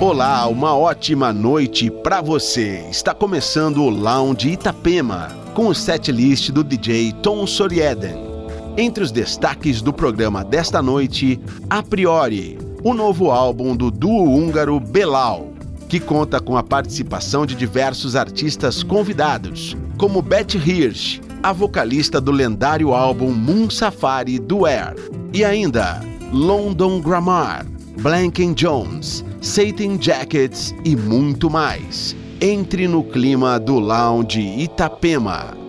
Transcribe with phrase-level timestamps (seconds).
[0.00, 2.84] Olá, uma ótima noite para você.
[2.90, 8.16] Está começando o Lounge Itapema, com o setlist do DJ Tom Sorieden.
[8.76, 14.80] Entre os destaques do programa desta noite, A Priori, o novo álbum do duo húngaro
[14.80, 15.52] Belal,
[15.88, 22.32] que conta com a participação de diversos artistas convidados, como Beth Hirsch, a vocalista do
[22.32, 24.96] lendário álbum Moon Safari do Air,
[25.32, 26.00] e ainda
[26.32, 27.64] London Grammar,
[28.00, 32.14] Blanken Jones, Satan Jackets e muito mais.
[32.40, 35.63] Entre no clima do Lounge Itapema.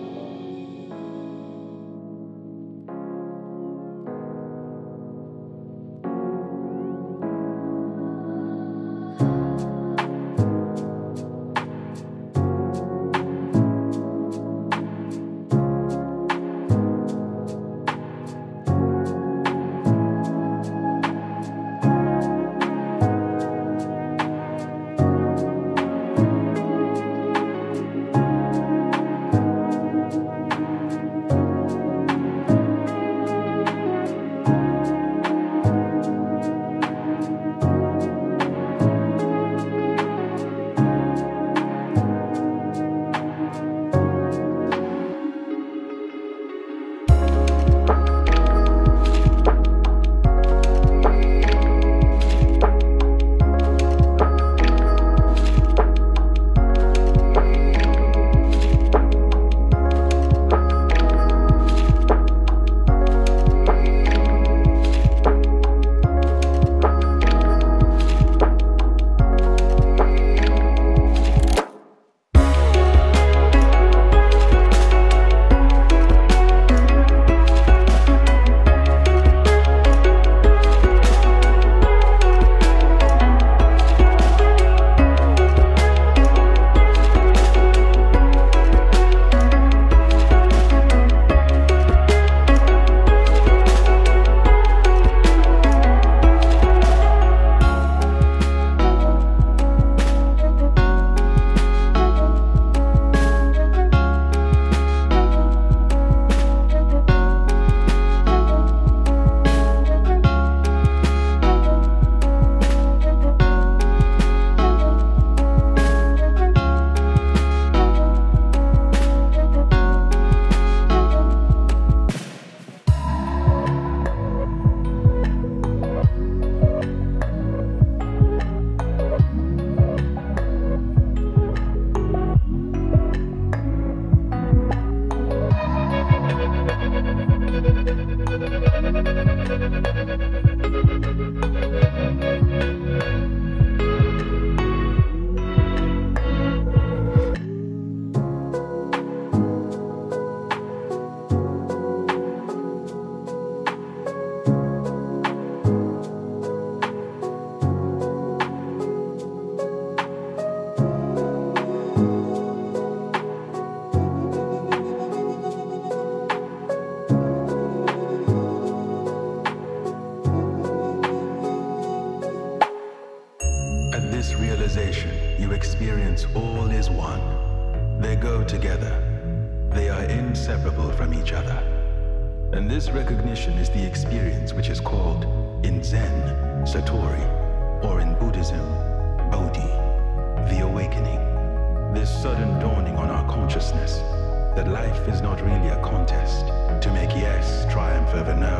[194.56, 196.46] that life is not really a contest
[196.82, 198.56] to make yes triumph over no,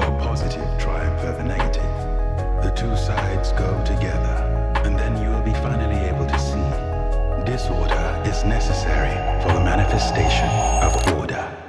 [0.00, 1.82] or positive triumph over negative.
[2.64, 6.92] The two sides go together, and then you will be finally able to see
[7.44, 9.12] disorder is necessary
[9.42, 10.48] for the manifestation
[10.82, 11.61] of order.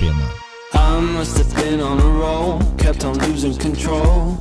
[0.00, 4.38] I must have been on a roll, kept on losing control.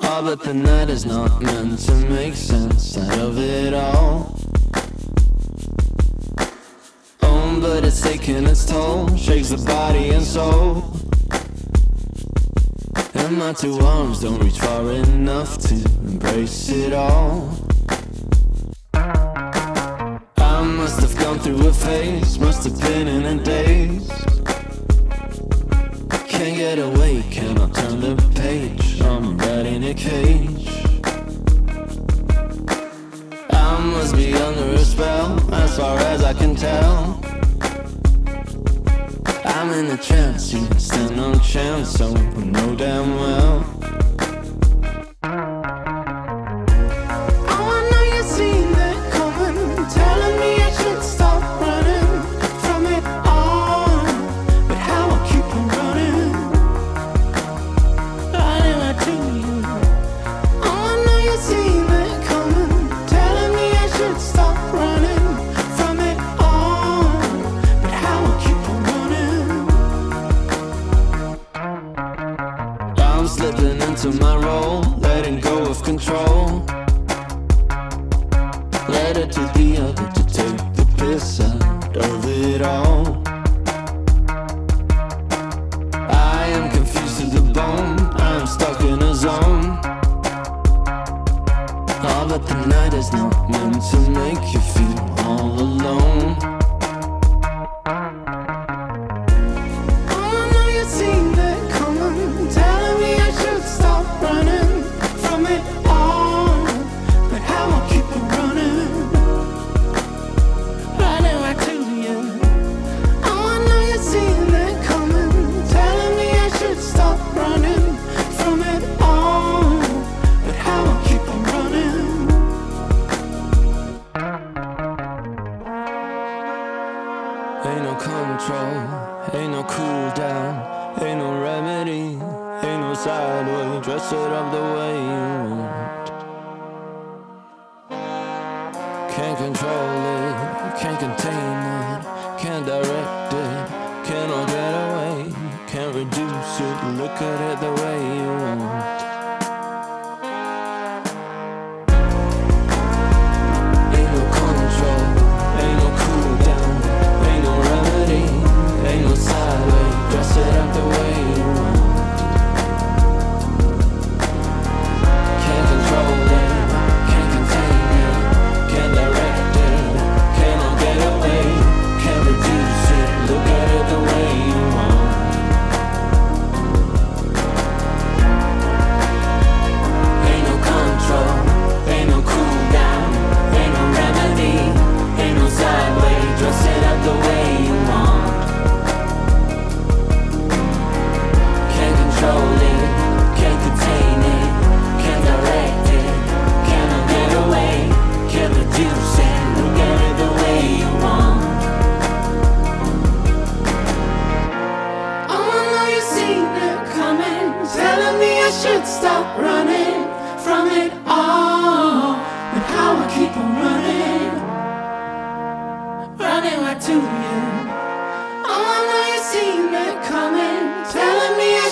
[0.00, 4.38] All but the night is not meant to make sense out of it all.
[7.22, 10.84] Oh, but it's taking its toll, shakes the body and soul.
[13.14, 17.65] And my two arms don't reach far enough to embrace it all.
[21.36, 24.08] gone through a phase, must have been in a daze.
[26.28, 29.00] Can't get away, cannot turn the page.
[29.02, 30.68] I'm right in a cage.
[33.50, 37.20] I must be under a spell, as far as I can tell.
[39.44, 43.95] I'm in a trance, you stand no chance, so I know damn well.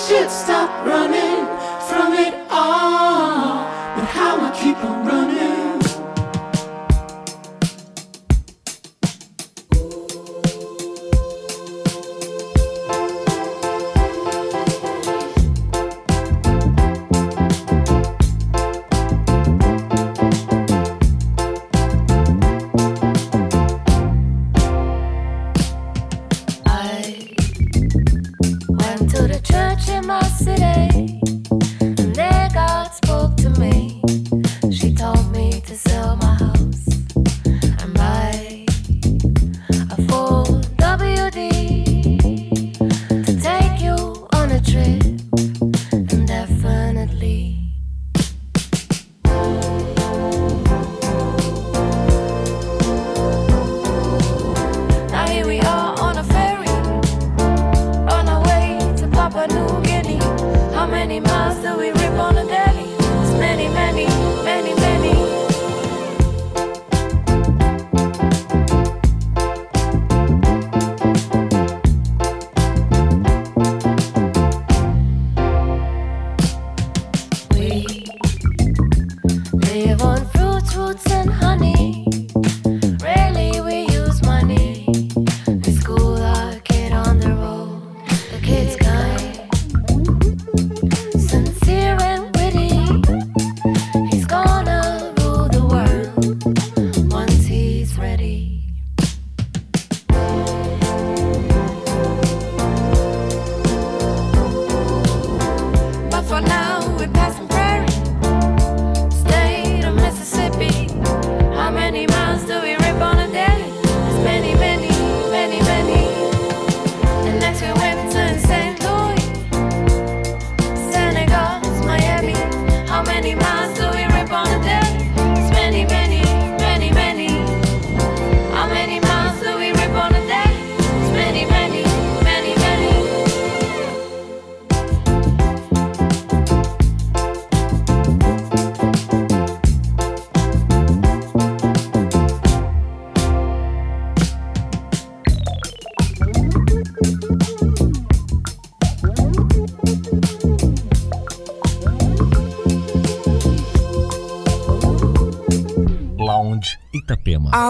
[0.07, 1.24] should stop running.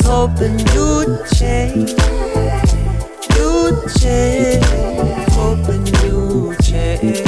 [0.00, 1.90] Was hoping you'd change.
[3.36, 4.64] You'd change.
[5.32, 7.22] Hoping you'd change.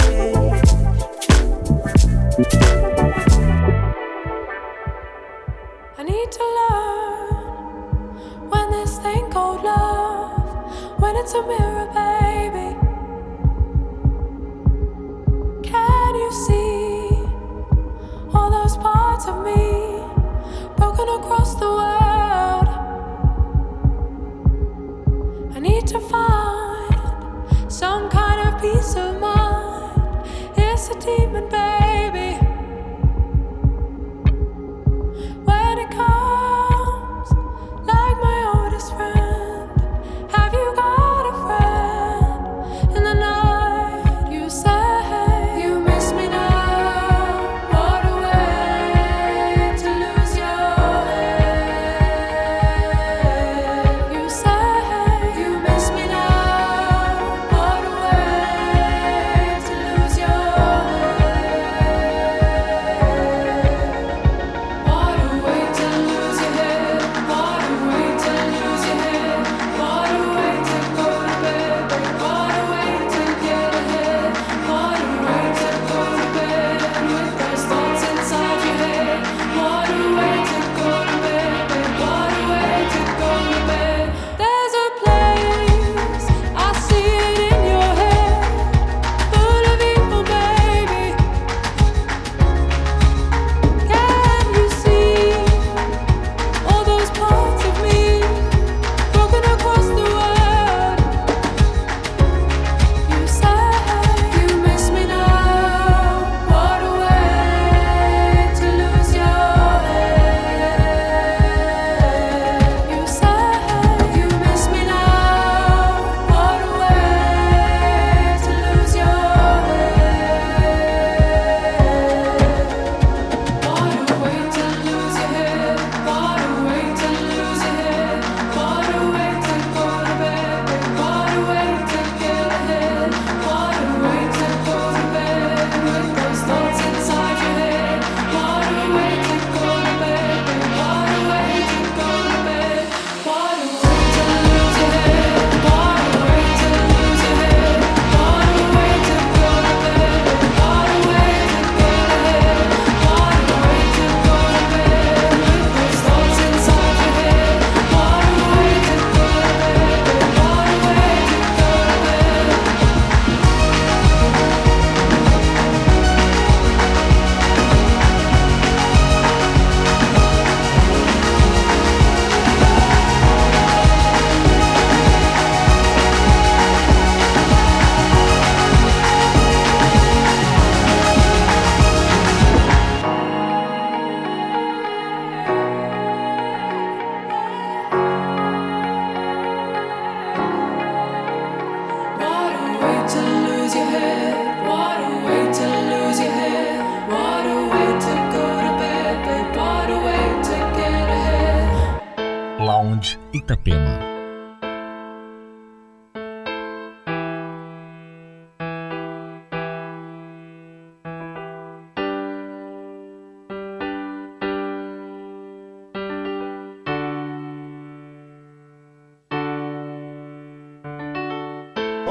[5.98, 11.81] I need to learn when this thing called love, when it's a mirror,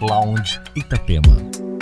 [0.00, 1.77] Lounge Itapema.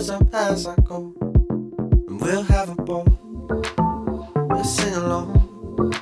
[0.00, 3.04] hands up as I go, and we'll have a ball.
[4.48, 5.92] we sing along,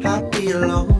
[0.00, 0.95] happy alone.